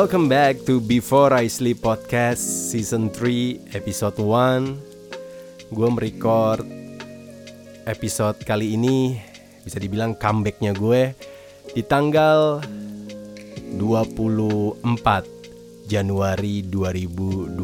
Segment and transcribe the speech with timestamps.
[0.00, 6.64] Welcome back to Before I Sleep Podcast Season 3 Episode 1 Gue merecord
[7.84, 9.20] episode kali ini
[9.60, 11.12] Bisa dibilang comebacknya gue
[11.76, 12.64] Di tanggal
[13.76, 14.80] 24
[15.84, 17.60] Januari 2022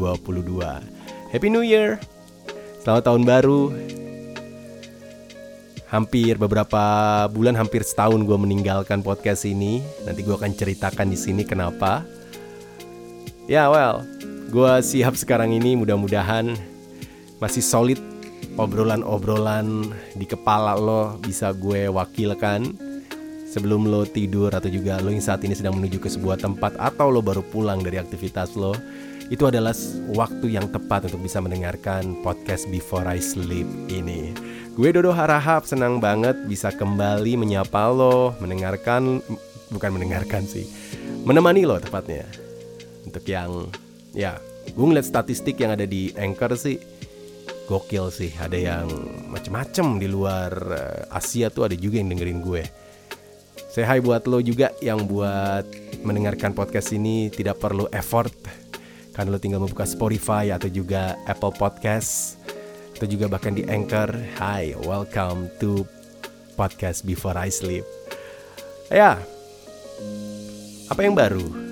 [1.33, 1.97] Happy New Year!
[2.85, 3.73] Selamat tahun baru.
[5.89, 6.85] Hampir beberapa
[7.33, 9.81] bulan hampir setahun gue meninggalkan podcast ini.
[10.05, 12.05] Nanti gue akan ceritakan di sini kenapa
[13.47, 14.03] ya well
[14.51, 16.55] gue siap sekarang ini mudah-mudahan
[17.39, 17.99] masih solid
[18.59, 22.75] obrolan-obrolan di kepala lo bisa gue wakilkan
[23.47, 27.11] sebelum lo tidur atau juga lo yang saat ini sedang menuju ke sebuah tempat atau
[27.11, 28.75] lo baru pulang dari aktivitas lo
[29.27, 29.75] itu adalah
[30.15, 34.31] waktu yang tepat untuk bisa mendengarkan podcast Before I Sleep ini.
[34.79, 39.19] Gue Dodo Harahap senang banget bisa kembali menyapa lo, mendengarkan,
[39.75, 40.71] bukan mendengarkan sih,
[41.27, 42.46] menemani lo tepatnya.
[43.07, 43.71] Untuk yang,
[44.11, 46.83] ya, gue ngeliat statistik yang ada di Anchor sih,
[47.71, 48.35] gokil sih.
[48.35, 48.87] Ada yang
[49.31, 52.67] macem-macem di luar eh, Asia tuh ada juga yang dengerin gue.
[53.71, 55.69] Saya hai buat lo juga yang buat
[56.01, 58.33] mendengarkan podcast ini tidak perlu effort.
[59.15, 62.41] Kan lo tinggal membuka Spotify atau juga Apple Podcast
[62.97, 64.17] atau juga bahkan di Anchor.
[64.41, 65.85] Hai, welcome to
[66.57, 67.85] podcast Before I Sleep.
[68.89, 69.21] Ya,
[70.89, 71.66] apa yang baru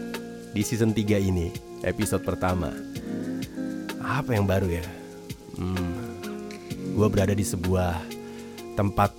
[0.55, 1.51] di season 3 ini,
[1.83, 2.71] episode pertama?
[3.99, 4.87] Apa yang baru ya?
[5.59, 6.15] Hmm,
[6.95, 7.99] gue berada di sebuah
[8.79, 9.11] tempat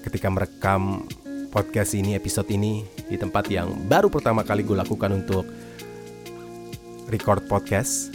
[0.00, 1.04] ketika merekam
[1.52, 5.44] podcast ini, episode ini di tempat yang baru pertama kali gue lakukan untuk
[7.12, 8.08] record podcast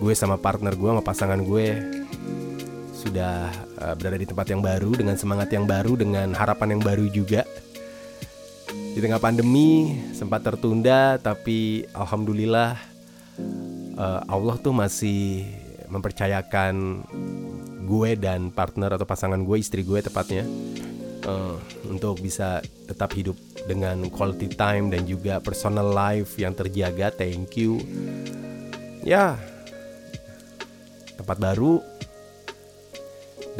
[0.00, 1.66] gue sama partner gue sama pasangan gue
[2.96, 7.04] sudah uh, berada di tempat yang baru dengan semangat yang baru dengan harapan yang baru
[7.12, 7.44] juga
[8.96, 12.80] di tengah pandemi sempat tertunda tapi alhamdulillah
[14.00, 15.44] uh, Allah tuh masih
[15.92, 17.04] mempercayakan
[17.84, 20.48] gue dan partner atau pasangan gue istri gue tepatnya
[21.28, 21.60] uh,
[21.92, 23.36] untuk bisa tetap hidup
[23.68, 27.12] dengan quality time dan juga personal life yang terjaga.
[27.12, 27.76] Thank you.
[29.04, 29.36] Ya
[31.20, 31.84] tempat baru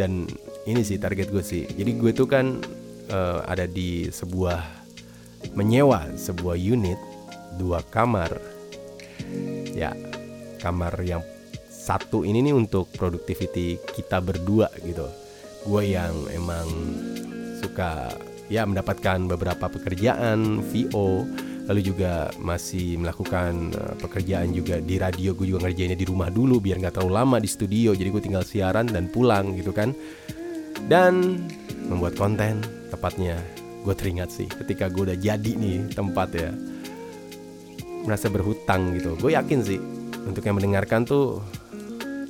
[0.00, 0.24] dan
[0.64, 1.68] ini sih target gue sih.
[1.68, 2.56] Jadi gue tuh kan
[3.12, 4.75] uh, ada di sebuah
[5.54, 6.98] menyewa sebuah unit
[7.60, 8.32] dua kamar.
[9.76, 9.92] Ya
[10.60, 11.22] kamar yang
[11.68, 15.06] satu ini nih untuk productivity kita berdua gitu.
[15.66, 16.66] Gue yang emang
[17.62, 18.10] suka
[18.46, 21.26] ya mendapatkan beberapa pekerjaan VO
[21.66, 25.34] lalu juga masih melakukan uh, pekerjaan juga di radio.
[25.34, 28.46] Gue juga ngerjainnya di rumah dulu biar nggak terlalu lama di studio jadi gue tinggal
[28.46, 29.90] siaran dan pulang gitu kan.
[30.86, 31.42] Dan
[31.90, 33.42] membuat konten tepatnya
[33.86, 36.50] gue teringat sih ketika gue udah jadi nih tempat ya
[38.02, 39.78] merasa berhutang gitu gue yakin sih
[40.26, 41.38] untuk yang mendengarkan tuh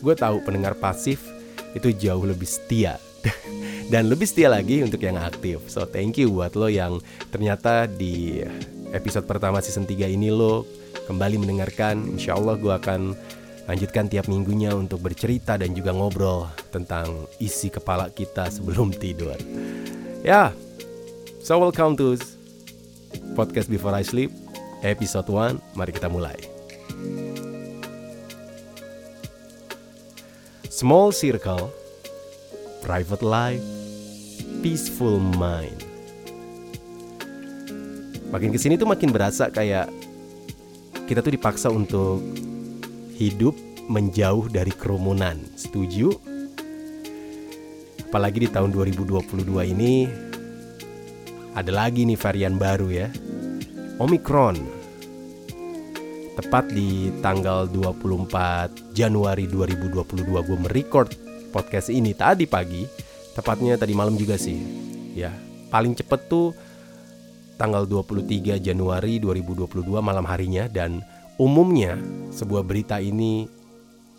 [0.05, 1.25] gue tahu pendengar pasif
[1.73, 3.01] itu jauh lebih setia
[3.93, 7.01] dan lebih setia lagi untuk yang aktif so thank you buat lo yang
[7.33, 8.45] ternyata di
[8.93, 10.69] episode pertama season 3 ini lo
[11.07, 12.19] kembali mendengarkan.
[12.19, 13.15] Insya Allah gue akan
[13.67, 19.39] lanjutkan tiap minggunya untuk bercerita dan juga ngobrol tentang isi kepala kita sebelum tidur.
[20.23, 20.51] Ya,
[21.47, 22.19] so welcome to
[23.39, 24.35] podcast Before I Sleep,
[24.83, 25.79] episode 1.
[25.79, 26.35] Mari kita mulai.
[30.67, 31.71] Small circle,
[32.83, 33.63] private life,
[34.59, 35.87] peaceful mind
[38.35, 39.87] makin ke sini tuh makin berasa kayak
[41.07, 42.27] kita tuh dipaksa untuk
[43.15, 43.55] hidup
[43.87, 45.39] menjauh dari kerumunan.
[45.55, 46.11] Setuju?
[48.11, 50.26] Apalagi di tahun 2022 ini
[51.57, 53.09] ada lagi nih varian baru ya.
[53.97, 54.61] Omicron.
[56.37, 61.09] Tepat di tanggal 24 Januari 2022 gue merecord
[61.49, 62.85] podcast ini tadi pagi,
[63.33, 64.61] tepatnya tadi malam juga sih.
[65.17, 65.33] Ya,
[65.73, 66.53] paling cepet tuh
[67.57, 71.01] tanggal 23 Januari 2022 malam harinya dan
[71.41, 71.97] umumnya
[72.37, 73.49] sebuah berita ini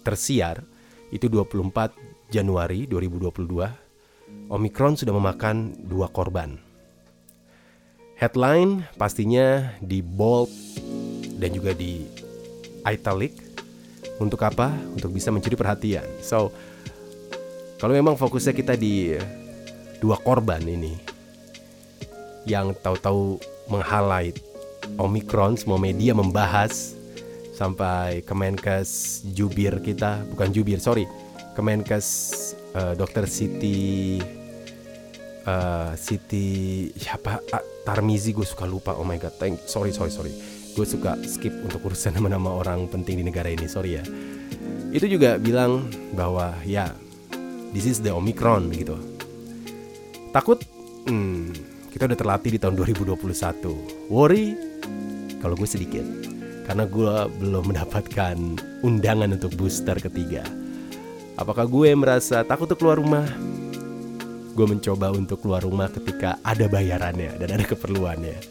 [0.01, 0.65] tersiar
[1.13, 6.66] itu 24 Januari 2022 Omicron sudah memakan dua korban.
[8.17, 10.49] Headline pastinya di bold
[11.37, 12.01] dan juga di
[12.81, 13.37] italic
[14.17, 14.73] untuk apa?
[14.97, 16.05] Untuk bisa mencuri perhatian.
[16.25, 16.49] So,
[17.77, 19.13] kalau memang fokusnya kita di
[20.01, 20.97] dua korban ini,
[22.47, 23.37] yang tahu-tahu
[23.69, 24.39] meng-highlight
[24.95, 26.95] Omicron semua media membahas
[27.53, 31.03] sampai Kemenkes jubir kita bukan jubir sorry
[31.57, 32.07] Kemenkes
[32.71, 34.21] uh, Dokter Siti
[35.47, 37.39] uh, Siti siapa?
[37.47, 38.93] Uh, Tarmizi gue suka lupa.
[38.99, 40.35] Oh my god thank sorry sorry sorry.
[40.75, 43.65] Gue suka skip untuk urusan nama-nama orang penting di negara ini.
[43.65, 44.03] Sorry ya.
[44.91, 46.91] Itu juga bilang bahwa ya
[47.71, 48.99] this is the omicron gitu.
[50.35, 50.61] Takut?
[51.07, 51.55] Hmm,
[51.89, 54.53] kita udah terlatih di tahun 2021 worry?
[55.39, 56.03] Kalau gue sedikit.
[56.67, 58.35] Karena gue belum mendapatkan
[58.83, 60.43] undangan untuk booster ketiga.
[61.39, 63.23] Apakah gue merasa takut untuk keluar rumah
[64.57, 68.41] gue mencoba untuk keluar rumah ketika ada bayarannya dan ada keperluannya.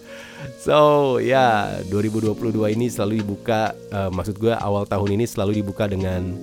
[0.62, 2.38] So ya yeah, 2022
[2.78, 6.38] ini selalu dibuka uh, Maksud gue awal tahun ini selalu dibuka dengan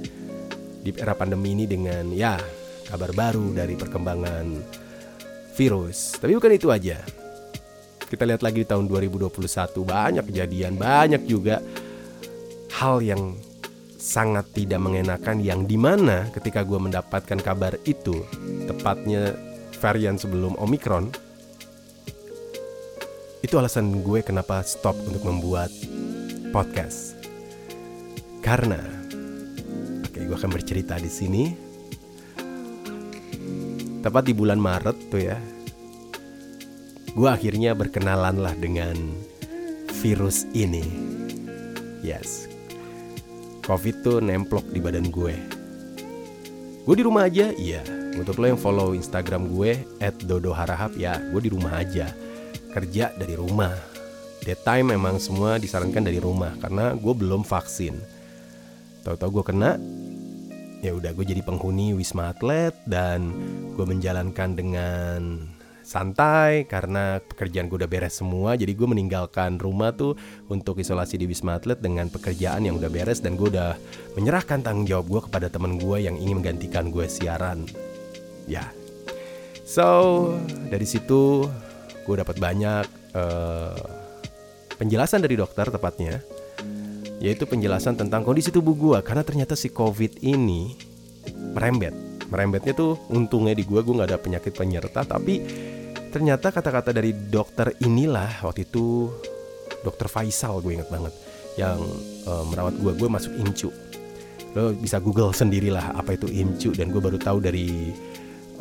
[0.83, 2.35] Di era pandemi ini dengan ya
[2.91, 4.45] kabar baru dari perkembangan
[5.55, 6.19] virus.
[6.19, 6.99] Tapi bukan itu aja.
[8.03, 9.31] Kita lihat lagi di tahun 2021
[9.81, 11.63] Banyak kejadian, banyak juga
[12.77, 13.33] hal yang
[13.97, 18.21] sangat tidak mengenakan Yang di mana ketika gue mendapatkan kabar itu
[18.69, 19.33] Tepatnya
[19.83, 21.11] varian sebelum Omicron
[23.43, 25.67] itu alasan gue kenapa stop untuk membuat
[26.55, 27.19] podcast.
[28.39, 28.79] Karena,
[30.07, 31.43] oke, gue akan bercerita di sini.
[33.99, 35.35] Tepat di bulan Maret tuh ya,
[37.11, 38.95] gue akhirnya berkenalan lah dengan
[39.99, 40.83] virus ini.
[41.99, 42.47] Yes,
[43.67, 45.35] COVID tuh nemplok di badan gue.
[46.83, 48.02] Gue di rumah aja, iya.
[48.13, 49.81] Untuk lo yang follow Instagram gue
[50.25, 52.13] @dodoharahap ya, gue di rumah aja
[52.73, 53.73] kerja dari rumah.
[54.43, 57.95] Daytime memang semua disarankan dari rumah karena gue belum vaksin.
[59.05, 59.71] Tahu-tahu gue kena,
[60.83, 63.31] ya udah gue jadi penghuni wisma atlet dan
[63.77, 65.47] gue menjalankan dengan
[65.83, 70.15] santai karena pekerjaan gue udah beres semua jadi gue meninggalkan rumah tuh
[70.47, 73.75] untuk isolasi di wisma atlet dengan pekerjaan yang udah beres dan gue udah
[74.15, 77.67] menyerahkan tanggung jawab gue kepada teman gue yang ingin menggantikan gue siaran
[78.49, 78.65] ya.
[79.63, 80.29] So
[80.69, 81.47] dari situ
[82.03, 82.85] gue dapat banyak
[83.15, 83.83] uh,
[84.75, 86.19] penjelasan dari dokter tepatnya
[87.23, 90.75] yaitu penjelasan tentang kondisi tubuh gue karena ternyata si covid ini
[91.55, 91.95] merembet.
[92.27, 95.39] Merembetnya tuh untungnya di gue gue nggak ada penyakit penyerta tapi
[96.13, 99.09] ternyata kata-kata dari dokter inilah waktu itu
[99.81, 101.13] dokter Faisal gue inget banget
[101.57, 101.81] yang
[102.25, 103.69] uh, merawat gue gue masuk incu
[104.53, 107.89] lo bisa google sendirilah apa itu incu dan gue baru tahu dari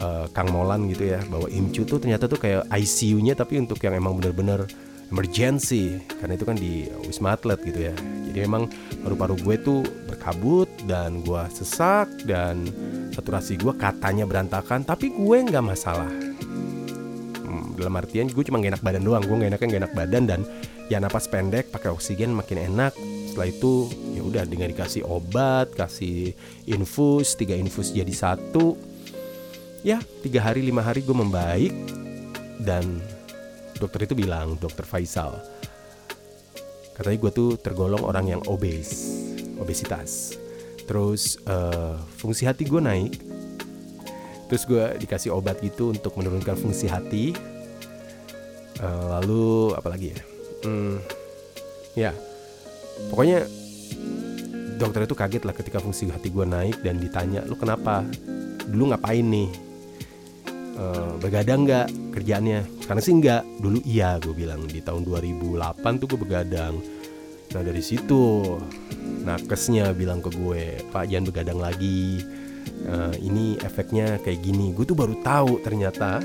[0.03, 3.95] uh, Kang Molan gitu ya bahwa IMCU tuh ternyata tuh kayak ICU-nya tapi untuk yang
[3.95, 4.67] emang bener-bener
[5.13, 7.95] emergency karena itu kan di Wisma Atlet gitu ya.
[8.33, 8.67] Jadi emang
[9.05, 12.65] paru-paru gue tuh berkabut dan gue sesak dan
[13.13, 16.09] saturasi gue katanya berantakan tapi gue nggak masalah.
[17.45, 20.25] Hmm, dalam artian gue cuma gak enak badan doang gue gak enaknya gak enak badan
[20.25, 20.41] dan
[20.89, 22.97] ya napas pendek pakai oksigen makin enak.
[23.29, 26.33] Setelah itu ya udah dengan dikasih obat kasih
[26.65, 28.92] infus tiga infus jadi satu
[29.82, 31.75] ya tiga hari lima hari gue membaik.
[32.62, 33.02] Dan
[33.79, 35.43] dokter itu bilang dokter Faisal
[36.93, 39.11] katanya gue tuh tergolong orang yang obes
[39.58, 40.38] obesitas.
[40.87, 43.19] Terus uh, fungsi hati gue naik.
[44.46, 47.32] Terus gue dikasih obat gitu untuk menurunkan fungsi hati.
[48.79, 50.20] Uh, lalu apalagi ya?
[50.62, 50.99] Hmm,
[51.99, 52.12] ya
[53.11, 53.43] pokoknya
[54.79, 58.06] dokter itu kaget lah ketika fungsi hati gue naik dan ditanya lu kenapa?
[58.67, 59.71] Dulu ngapain nih
[60.82, 62.82] uh, begadang nggak kerjaannya?
[62.82, 63.43] Karena sih nggak.
[63.62, 64.67] Dulu iya gue bilang.
[64.67, 66.74] Di tahun 2008 tuh gue begadang.
[67.55, 68.43] Nah dari situ
[69.22, 72.19] nakesnya bilang ke gue pak jangan begadang lagi.
[72.82, 74.74] Uh, ini efeknya kayak gini.
[74.74, 76.19] Gue tuh baru tahu ternyata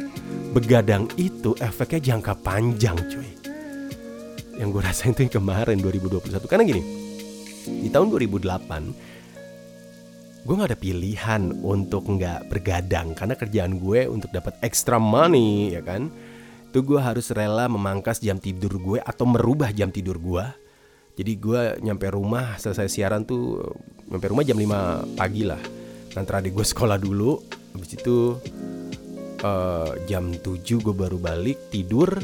[0.58, 3.30] begadang itu efeknya jangka panjang cuy.
[4.58, 6.84] Yang gue rasain tuh yang kemarin 2021 karena gini
[7.68, 9.17] di tahun 2008
[10.48, 15.84] gue gak ada pilihan untuk nggak bergadang karena kerjaan gue untuk dapat extra money ya
[15.84, 16.08] kan?
[16.72, 20.46] Itu gue harus rela memangkas jam tidur gue atau merubah jam tidur gue
[21.18, 23.58] jadi gue nyampe rumah selesai siaran tuh
[24.06, 25.58] nyampe rumah jam 5 pagi lah.
[26.14, 27.42] Nanti adik gue sekolah dulu
[27.74, 28.38] habis itu
[29.42, 32.22] uh, jam 7 gue baru balik tidur.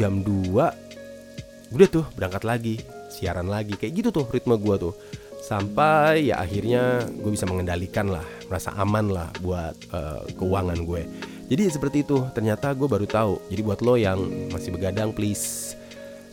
[0.00, 2.80] Jam 2 udah tuh berangkat lagi
[3.12, 4.96] siaran lagi kayak gitu tuh ritme gue tuh
[5.40, 11.02] sampai ya akhirnya gue bisa mengendalikan lah merasa aman lah buat uh, keuangan gue.
[11.50, 13.50] Jadi seperti itu ternyata gue baru tahu.
[13.50, 14.20] Jadi buat lo yang
[14.54, 15.74] masih begadang please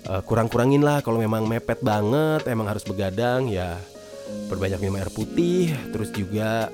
[0.05, 3.79] uh, kurang-kurangin lah kalau memang mepet banget emang harus begadang ya
[4.51, 6.67] perbanyak minum air putih terus juga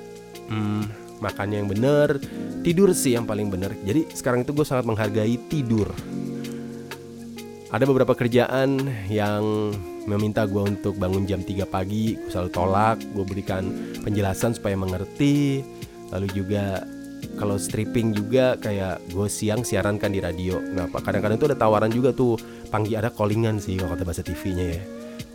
[0.50, 2.18] hmm, makannya yang bener
[2.64, 3.76] tidur sih yang paling bener.
[3.84, 5.92] Jadi sekarang itu gue sangat menghargai tidur.
[7.68, 9.74] Ada beberapa kerjaan yang
[10.04, 13.64] meminta gue untuk bangun jam 3 pagi gue selalu tolak gue berikan
[14.04, 15.64] penjelasan supaya mengerti.
[16.12, 16.84] Lalu juga
[17.40, 20.60] kalau stripping juga kayak gue siang siaran kan di radio.
[20.60, 22.36] Nah, kadang-kadang tuh ada tawaran juga tuh
[22.68, 24.82] panggil ada callingan sih kalau kata bahasa TV-nya ya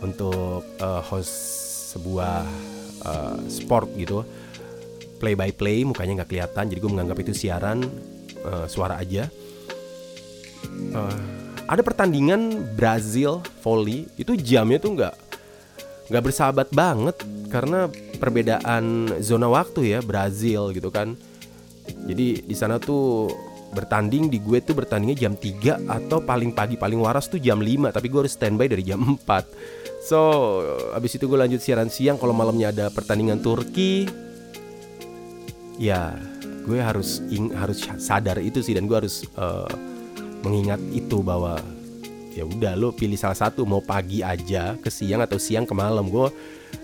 [0.00, 1.34] untuk uh, host
[1.96, 2.46] sebuah
[3.04, 4.22] uh, sport gitu.
[5.20, 7.84] Play by play mukanya nggak kelihatan jadi gue menganggap itu siaran
[8.46, 9.28] uh, suara aja.
[10.94, 11.39] Uh,
[11.70, 15.14] ada pertandingan Brazil volley itu jamnya tuh nggak
[16.10, 17.14] nggak bersahabat banget
[17.46, 17.86] karena
[18.18, 21.14] perbedaan zona waktu ya Brazil gitu kan.
[21.86, 23.30] Jadi di sana tuh
[23.70, 27.94] bertanding di gue tuh bertandingnya jam 3 atau paling pagi paling waras tuh jam 5
[27.94, 30.18] tapi gue harus standby dari jam 4 so
[30.90, 34.10] abis itu gue lanjut siaran siang kalau malamnya ada pertandingan Turki
[35.78, 36.18] ya
[36.66, 39.70] gue harus ing, harus sadar itu sih dan gue harus uh,
[40.44, 41.60] mengingat itu bahwa
[42.30, 46.06] ya udah lo pilih salah satu mau pagi aja ke siang atau siang ke malam.
[46.08, 46.30] Gue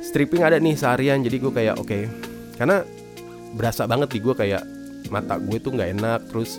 [0.03, 1.89] stripping ada nih seharian jadi gue kayak oke.
[1.89, 2.05] Okay.
[2.57, 2.81] karena
[3.53, 4.65] berasa banget di gue kayak
[5.13, 6.57] mata gue tuh nggak enak terus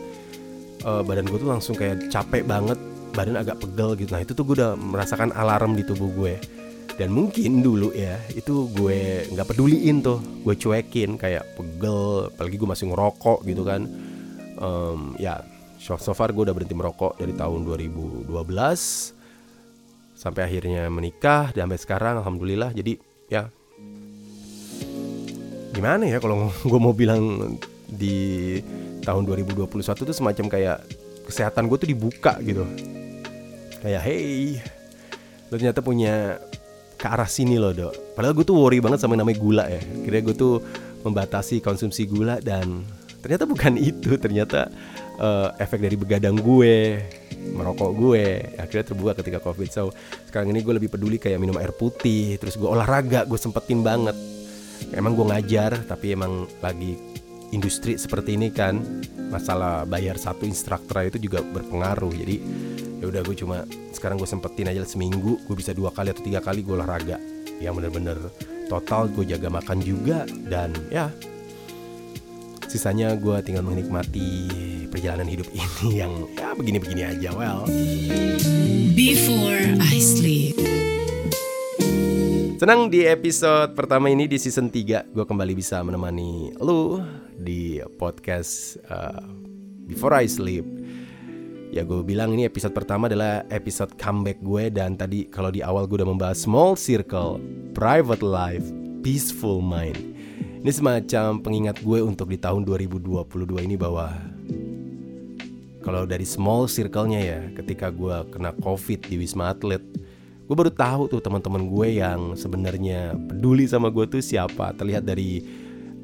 [0.85, 2.77] uh, badan gue tuh langsung kayak capek banget
[3.17, 4.13] badan agak pegel gitu.
[4.13, 6.37] Nah itu tuh gue udah merasakan alarm di tubuh gue
[6.97, 12.69] dan mungkin dulu ya itu gue nggak peduliin tuh gue cuekin kayak pegel apalagi gue
[12.69, 13.81] masih ngerokok gitu kan.
[14.57, 15.41] Um, ya
[15.96, 18.27] so, far gue udah berhenti merokok dari tahun 2012
[20.17, 22.75] sampai akhirnya menikah dan sampai sekarang alhamdulillah.
[22.75, 23.00] Jadi
[23.32, 23.48] ya
[25.72, 27.56] gimana ya kalau gue mau bilang
[27.88, 28.60] di
[29.08, 30.84] tahun 2021 tuh semacam kayak
[31.29, 32.67] kesehatan gue tuh dibuka gitu.
[33.79, 34.60] Kayak hey
[35.48, 36.44] lo ternyata punya
[36.98, 38.17] ke arah sini loh dok.
[38.17, 39.79] Padahal gue tuh worry banget sama yang namanya gula ya.
[40.03, 40.60] Kira gue tuh
[41.06, 42.84] membatasi konsumsi gula dan
[43.22, 44.17] ternyata bukan itu.
[44.17, 44.67] Ternyata
[45.19, 47.01] uh, efek dari begadang gue
[47.53, 48.24] merokok gue
[48.57, 49.69] akhirnya terbuka ketika covid.
[49.69, 49.93] So
[50.29, 54.15] sekarang ini gue lebih peduli kayak minum air putih terus gue olahraga gue sempetin banget.
[54.93, 56.95] Emang gue ngajar tapi emang lagi
[57.50, 58.77] industri seperti ini kan
[59.31, 62.13] masalah bayar satu instruktur itu juga berpengaruh.
[62.13, 62.36] Jadi
[62.97, 63.57] ya udah gue cuma
[63.93, 67.17] sekarang gue sempetin aja seminggu gue bisa dua kali atau tiga kali gue olahraga.
[67.57, 68.17] Yang bener-bener
[68.69, 71.09] total gue jaga makan juga dan ya
[72.67, 74.51] sisanya gue tinggal menikmati
[74.91, 77.63] perjalanan hidup ini yang ya begini-begini aja well.
[78.91, 80.59] Before I sleep.
[82.57, 86.97] Senang di episode pertama ini di season 3 Gue kembali bisa menemani lu
[87.38, 89.21] di podcast uh,
[89.86, 90.65] Before I Sleep.
[91.69, 95.86] Ya gue bilang ini episode pertama adalah episode comeback gue Dan tadi kalau di awal
[95.86, 97.38] gue udah membahas small circle,
[97.77, 98.65] private life,
[99.05, 100.16] peaceful mind
[100.67, 103.24] Ini semacam pengingat gue untuk di tahun 2022
[103.63, 104.12] ini bahwa
[105.79, 109.79] Kalau dari small circle-nya ya ketika gue kena covid di Wisma Atlet
[110.43, 115.39] Gue baru tahu tuh teman-teman gue yang sebenarnya peduli sama gue tuh siapa Terlihat dari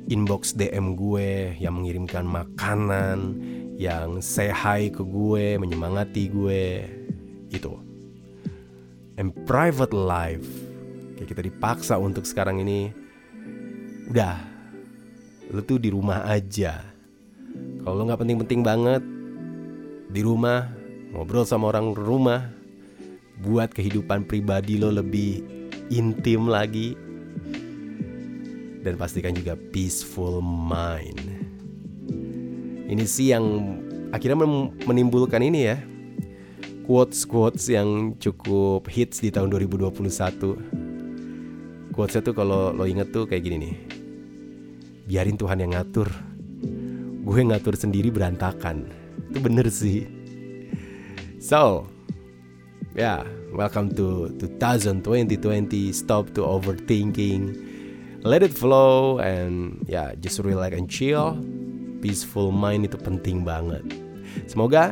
[0.08, 3.36] inbox DM gue yang mengirimkan makanan
[3.75, 6.88] yang say hi ke gue, menyemangati gue.
[7.51, 7.84] Itu.
[9.20, 10.48] And private life.
[11.20, 12.96] Kayak kita dipaksa untuk sekarang ini
[14.08, 14.52] udah
[15.53, 16.81] lu tuh di rumah aja.
[17.86, 19.05] Kalau lu nggak penting-penting banget
[20.10, 20.65] di rumah
[21.13, 22.50] ngobrol sama orang rumah
[23.45, 25.45] buat kehidupan pribadi lo lebih
[25.93, 26.98] intim lagi
[28.81, 31.22] dan pastikan juga peaceful mind.
[32.89, 33.77] Ini sih yang
[34.10, 34.41] akhirnya
[34.89, 35.77] menimbulkan ini ya
[36.83, 41.93] quotes-quotes yang cukup hits di tahun 2021.
[41.93, 43.92] Quotesnya tuh kalau lo inget tuh kayak gini nih.
[45.03, 46.07] Biarin Tuhan yang ngatur.
[47.24, 48.88] Gue ngatur sendiri berantakan.
[49.31, 50.07] Itu bener sih.
[51.43, 51.88] So,
[52.95, 57.55] yeah, welcome to 2020 Stop to overthinking.
[58.24, 61.36] Let it flow and yeah, just relax and chill
[62.03, 63.88] peaceful mind itu penting banget.
[64.43, 64.91] Semoga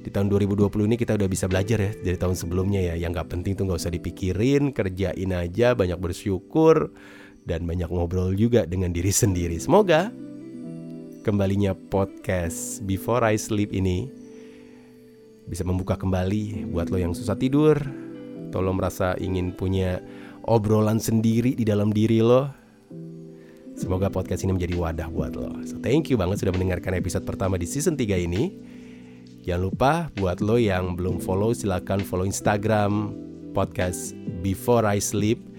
[0.00, 2.94] di tahun 2020 ini kita udah bisa belajar ya dari tahun sebelumnya ya.
[2.96, 6.96] Yang gak penting tuh gak usah dipikirin, kerjain aja, banyak bersyukur
[7.50, 9.58] dan banyak ngobrol juga dengan diri sendiri.
[9.58, 10.14] Semoga
[11.26, 14.06] kembalinya podcast Before I Sleep ini
[15.50, 17.74] bisa membuka kembali buat lo yang susah tidur,
[18.46, 19.98] atau lo merasa ingin punya
[20.46, 22.60] obrolan sendiri di dalam diri lo
[23.80, 25.56] Semoga podcast ini menjadi wadah buat lo.
[25.64, 28.52] So thank you banget sudah mendengarkan episode pertama di season 3 ini.
[29.40, 33.16] Jangan lupa buat lo yang belum follow silahkan follow Instagram
[33.56, 34.12] podcast
[34.44, 35.49] Before I Sleep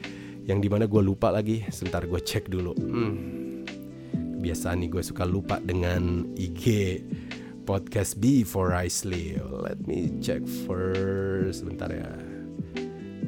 [0.51, 1.63] yang di mana gue lupa lagi.
[1.71, 2.75] Sebentar gue cek dulu.
[2.75, 3.63] Hmm.
[4.11, 6.99] Kebiasaan nih gue suka lupa dengan IG
[7.63, 9.39] podcast Before I Sleep.
[9.39, 11.63] Let me check first.
[11.63, 12.11] Sebentar ya.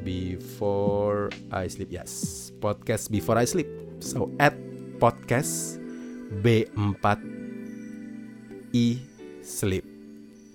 [0.04, 1.88] Before I Sleep.
[1.88, 3.70] Yes, podcast Before I Sleep.
[4.04, 4.52] So at
[5.00, 5.80] podcast
[6.44, 7.16] B4
[8.76, 9.00] E
[9.40, 9.86] Sleep.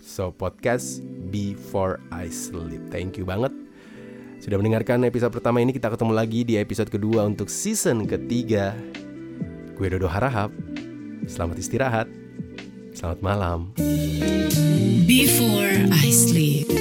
[0.06, 1.02] So podcast
[1.34, 2.94] Before I Sleep.
[2.94, 3.69] Thank you banget
[4.40, 5.76] sudah mendengarkan episode pertama ini.
[5.76, 8.72] Kita ketemu lagi di episode kedua untuk season ketiga.
[9.76, 10.52] Gue Dodo Harahap.
[11.28, 12.08] Selamat istirahat.
[12.96, 13.60] Selamat malam.
[15.04, 16.79] Before I sleep.